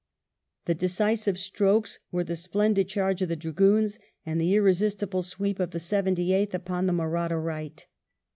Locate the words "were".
2.11-2.23